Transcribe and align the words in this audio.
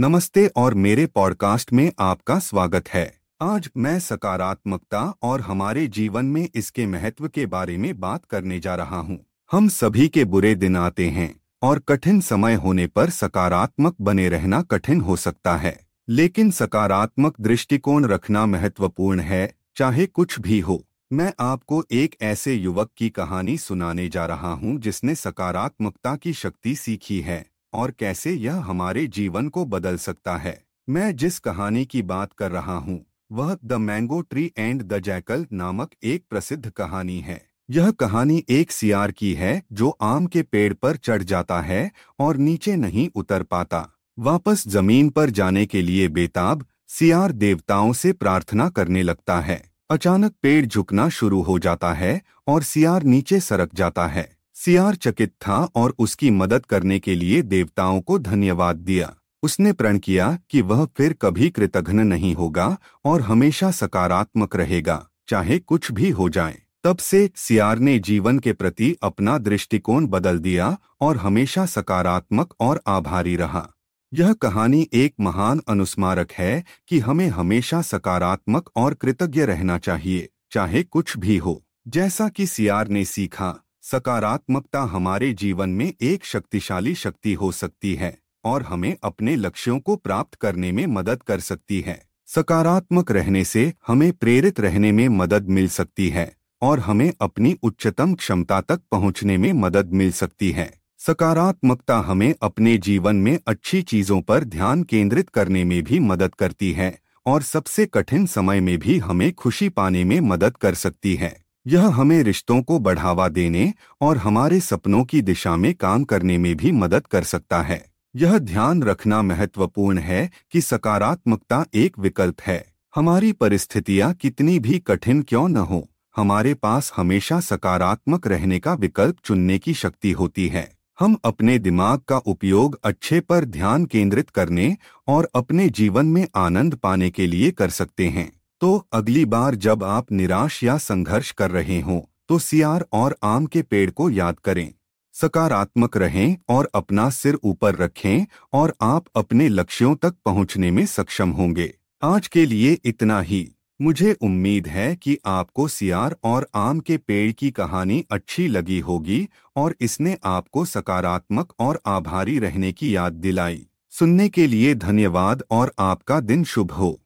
नमस्ते 0.00 0.46
और 0.46 0.74
मेरे 0.74 1.06
पॉडकास्ट 1.06 1.72
में 1.72 1.92
आपका 1.98 2.38
स्वागत 2.38 2.88
है। 2.88 3.20
आज 3.42 3.70
मैं 3.76 4.00
सकारात्मकता 4.00 5.14
और 5.22 5.40
हमारे 5.40 5.86
जीवन 5.86 6.24
में 6.24 6.48
इसके 6.54 6.86
महत्व 6.86 7.28
के 7.28 7.46
बारे 7.46 7.76
में 7.76 8.00
बात 8.00 8.24
करने 8.24 8.60
जा 8.60 8.74
रहा 8.74 8.98
हूँ। 8.98 9.26
हम 9.52 9.68
सभी 9.68 10.08
के 10.08 10.24
बुरे 10.24 10.54
दिन 10.54 10.76
आते 10.76 11.08
हैं 11.08 11.40
और 11.62 11.78
कठिन 11.78 12.20
समय 12.20 12.54
होने 12.54 12.86
पर 12.86 13.10
सकारात्मक 13.10 13.96
बने 14.00 14.28
रहना 14.28 14.62
कठिन 14.62 15.00
हो 15.00 15.16
सकता 15.16 15.56
है। 15.56 15.80
लेकिन 16.08 16.50
सकारात्मक 16.50 17.40
दृष्टिकोण 17.40 18.04
रखना 18.04 18.46
महत्वपूर्ण 18.46 19.20
है, 19.20 19.54
चाहे 19.76 20.06
कुछ 20.06 20.40
भी 20.40 20.60
हो। 20.60 20.86
मैं 21.12 21.32
आपको 21.40 21.84
एक 21.92 22.16
ऐसे 22.22 22.54
युवक 22.54 22.90
की 22.96 23.10
कहानी 23.10 23.58
सुनाने 23.58 24.08
जा 24.08 24.26
रहा 24.26 24.52
हूँ 24.52 24.80
जिसने 24.80 25.14
सकारात्मकता 25.14 26.16
की 26.16 26.32
शक्ति 26.32 26.74
सीखी 26.74 27.20
है। 27.20 27.49
और 27.72 27.90
कैसे 27.90 28.32
यह 28.32 28.54
हमारे 28.54 29.06
जीवन 29.06 29.48
को 29.48 29.64
बदल 29.64 29.96
सकता 29.96 30.36
है। 30.36 30.64
मैं 30.88 31.16
जिस 31.16 31.38
कहानी 31.38 31.84
की 31.84 32.02
बात 32.02 32.32
कर 32.32 32.50
रहा 32.50 32.76
हूँ, 32.76 33.04
वह 33.32 33.56
the 33.64 33.72
mango 33.72 34.20
tree 34.20 34.52
and 34.58 34.82
the 34.82 34.98
jackal 34.98 35.46
नामक 35.52 35.90
एक 36.02 36.24
प्रसिद्ध 36.30 36.70
कहानी 36.70 37.18
है। 37.20 37.40
यह 37.70 37.90
कहानी 37.90 38.44
एक 38.48 38.70
सियार 38.70 39.10
की 39.10 39.32
है, 39.34 39.62
जो 39.72 39.88
आम 40.02 40.26
के 40.26 40.42
पेड़ 40.42 40.72
पर 40.72 40.96
चढ़ 40.96 41.22
जाता 41.22 41.60
है 41.60 41.90
और 42.18 42.36
नीचे 42.36 42.76
नहीं 42.76 43.08
उतर 43.14 43.42
पाता। 43.42 43.86
वापस 44.18 44.64
ज़मीन 44.68 45.10
पर 45.10 45.30
जाने 45.30 45.66
के 45.66 45.82
लिए 45.82 46.08
बेताब, 46.08 46.64
सियार 46.88 47.32
देवताओं 47.32 47.92
से 47.92 48.12
प्रार्थना 48.12 48.68
करने 48.68 49.02
लगता 49.02 49.40
है। 49.40 49.62
अचानक 49.90 50.34
पेड़ 50.42 50.66
झुकना 50.66 51.08
शुरू 51.08 51.42
हो 51.42 51.58
जाता 51.58 51.92
है 51.92 52.20
और 52.46 52.62
सियार 52.62 53.02
नीचे 53.02 53.40
सरक 53.40 53.74
जाता 53.74 54.06
है। 54.06 54.39
सियार 54.60 54.94
चकित 54.94 55.30
था 55.30 55.68
और 55.76 55.94
उसकी 55.98 56.30
मदद 56.30 56.66
करने 56.66 56.98
के 56.98 57.14
लिए 57.14 57.42
देवताओं 57.42 58.00
को 58.00 58.18
धन्यवाद 58.18 58.76
दिया। 58.76 59.12
उसने 59.42 59.72
प्रण 59.72 59.98
किया 59.98 60.38
कि 60.50 60.60
वह 60.60 60.84
फिर 60.96 61.12
कभी 61.12 61.50
कृतघ्न 61.50 62.00
नहीं 62.00 62.34
होगा 62.34 62.76
और 63.04 63.20
हमेशा 63.20 63.70
सकारात्मक 63.70 64.56
रहेगा, 64.56 65.06
चाहे 65.28 65.58
कुछ 65.58 65.92
भी 65.92 66.10
हो 66.10 66.28
जाए। 66.28 66.62
तब 66.84 66.96
से 66.96 67.30
सियार 67.36 67.78
ने 67.78 67.98
जीवन 67.98 68.38
के 68.38 68.52
प्रति 68.52 68.96
अपना 69.02 69.38
दृष्टिकोण 69.38 70.06
बदल 70.06 70.38
दिया 70.38 70.76
और 71.00 71.16
हमेशा 71.16 71.66
सकारात्मक 71.66 72.54
और 72.60 72.80
आभारी 72.86 73.36
रहा। 73.36 73.66
यह 74.14 74.32
कहानी 74.32 74.88
एक 74.92 75.14
महान 75.20 75.60
अनुस्मारक 75.68 76.32
है 76.32 76.64
कि 76.88 76.98
हमें 76.98 77.28
हमेशा 77.28 77.82
सकारात्मक 77.82 78.70
और 78.76 78.94
कृतज्ञ 78.94 79.44
रहना 79.44 79.78
चाहिए, 79.78 80.28
चाहे 80.50 80.82
कुछ 80.82 81.18
भी 81.18 81.36
हो। 81.36 81.62
जैसा 81.88 82.28
कि 82.28 82.46
सियार 82.46 82.88
ने 82.88 83.04
सीखा 83.04 83.56
सकारात्मकता 83.90 84.80
हमारे 84.80 85.32
जीवन 85.32 85.70
में 85.70 85.92
एक 86.02 86.24
शक्तिशाली 86.24 86.94
शक्ति 86.94 87.32
हो 87.32 87.52
सकती 87.52 87.94
है 87.94 88.18
और 88.44 88.62
हमें 88.62 88.96
अपने 89.02 89.34
लक्ष्यों 89.36 89.78
को 89.78 89.96
प्राप्त 89.96 90.34
करने 90.34 90.70
में 90.72 90.86
मदद 90.86 91.22
कर 91.22 91.40
सकती 91.40 91.80
है। 91.80 92.06
सकारात्मक 92.26 93.10
रहने 93.10 93.44
से 93.44 93.72
हमें 93.86 94.12
प्रेरित 94.12 94.60
रहने 94.60 94.92
में 94.92 95.08
मदद 95.08 95.48
मिल 95.48 95.68
सकती 95.68 96.08
है 96.08 96.36
और 96.62 96.80
हमें 96.80 97.12
अपनी 97.20 97.56
उच्चतम 97.62 98.14
क्षमता 98.14 98.60
तक 98.60 98.80
पहुँचने 98.90 99.38
में 99.38 99.52
मदद 99.52 99.92
मिल 99.92 100.12
सकती 100.12 100.50
है। 100.50 100.70
सकारात्मकता 100.98 101.98
हमें 101.98 102.34
अपने 102.42 102.78
जीवन 102.78 103.16
में 103.16 103.38
अच्छी 103.46 103.82
चीज़ों 103.82 104.20
पर 104.20 104.44
ध्यान 104.44 104.82
केंद्रित 104.82 105.28
करने 105.28 105.64
में 105.64 105.82
भी 105.82 105.98
मदद 105.98 106.34
करती 106.34 106.72
है 106.72 106.98
और 107.26 107.42
सबसे 107.42 107.86
कठिन 107.86 108.26
समय 108.26 108.60
में 108.60 108.78
भी 108.78 108.98
हमें 108.98 109.32
खुशी 109.32 109.68
पाने 109.68 110.04
में 110.04 110.20
मदद 110.20 110.56
कर 110.56 110.74
सकती 110.74 111.14
है। 111.14 111.49
यह 111.66 111.86
हमें 111.86 112.22
रिश्तों 112.22 112.62
को 112.62 112.78
बढ़ावा 112.78 113.28
देने 113.28 113.72
और 114.00 114.16
हमारे 114.16 114.60
सपनों 114.60 115.04
की 115.04 115.22
दिशा 115.22 115.56
में 115.56 115.74
काम 115.74 116.04
करने 116.04 116.38
में 116.38 116.56
भी 116.56 116.72
मदद 116.72 117.06
कर 117.06 117.22
सकता 117.22 117.62
है। 117.62 117.84
यह 118.16 118.38
ध्यान 118.38 118.82
रखना 118.82 119.22
महत्वपूर्ण 119.22 119.98
है 119.98 120.30
कि 120.50 120.60
सकारात्मकता 120.60 121.64
एक 121.74 121.98
विकल्प 121.98 122.40
है। 122.40 122.64
हमारी 122.94 123.32
परिस्थितियाँ 123.32 124.12
कितनी 124.14 124.58
भी 124.58 124.78
कठिन 124.78 125.22
क्यों 125.22 125.48
न 125.48 125.56
हो, 125.56 125.88
हमारे 126.16 126.54
पास 126.54 126.92
हमेशा 126.96 127.40
सकारात्मक 127.40 128.26
रहने 128.26 128.58
का 128.58 128.74
विकल्प 128.74 129.16
चुनने 129.24 129.58
की 129.58 129.74
शक्ति 129.74 130.12
होती 130.12 130.48
है। 130.48 130.70
हम 131.00 131.16
अपने 131.24 131.58
दिमाग 131.58 131.98
का 131.98 132.16
उपयोग 132.16 132.78
अच्छे 132.84 133.20
पर 133.20 133.44
ध्यान 133.44 133.84
केंद्रित 133.84 134.30
करने 134.30 134.76
और 135.08 135.30
अपने 135.34 135.68
जीवन 135.68 136.06
में 136.06 136.26
आनंद 136.36 136.74
पाने 136.74 137.10
के 137.10 137.26
लिए 137.26 137.50
कर 137.50 137.70
सकते 137.70 138.08
हैं। 138.08 138.39
तो 138.60 138.88
अगली 138.92 139.24
बार 139.24 139.54
जब 139.54 139.84
आप 139.84 140.12
निराश 140.12 140.64
या 140.64 140.76
संघर्ष 140.78 141.30
कर 141.30 141.50
रहे 141.50 141.80
हों 141.80 142.00
तो 142.28 142.38
सियार 142.38 142.84
और 142.92 143.16
आम 143.22 143.46
के 143.46 143.62
पेड़ 143.62 143.90
को 143.90 144.10
याद 144.10 144.40
करें। 144.40 144.72
सकारात्मक 145.14 145.96
रहें 145.96 146.36
और 146.48 146.70
अपना 146.74 147.08
सिर 147.10 147.38
ऊपर 147.44 147.76
रखें 147.76 148.26
और 148.52 148.74
आप 148.82 149.04
अपने 149.16 149.48
लक्ष्यों 149.48 149.94
तक 149.94 150.14
पहुँचने 150.24 150.70
में 150.70 150.86
सक्षम 150.86 151.30
होंगे। 151.30 151.72
आज 152.02 152.28
के 152.28 152.46
लिए 152.46 152.78
इतना 152.84 153.20
ही। 153.20 153.46
मुझे 153.80 154.12
उम्मीद 154.22 154.66
है 154.66 154.94
कि 154.96 155.18
आपको 155.26 155.68
सियार 155.68 156.16
और 156.24 156.48
आम 156.54 156.80
के 156.80 156.96
पेड़ 156.96 157.32
की 157.32 157.50
कहानी 157.50 158.04
अच्छी 158.10 158.48
लगी 158.48 158.80
होगी 158.80 159.28
और 159.56 159.74
इसने 159.80 160.16
आपको 160.24 160.64
सकारात्मक 160.64 161.52
और 161.58 161.80
आभारी 161.86 162.38
रहने 162.38 162.72
की 162.72 162.96
याद 162.96 163.12
दिलाई। 163.12 163.66
सुनने 163.92 164.28
के 164.28 164.46
लिए 164.46 164.74
धन्यवाद 164.74 165.42
और 165.50 165.72
आपका 165.78 166.20
दिन 166.20 166.44
शुभ 166.44 166.72
हो। 166.72 166.98